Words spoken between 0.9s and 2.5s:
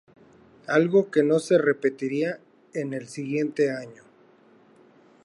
que no se repetiría